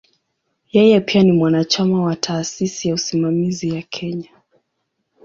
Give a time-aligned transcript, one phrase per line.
[0.71, 4.29] Yeye pia ni mwanachama wa "Taasisi ya Usimamizi ya Kenya".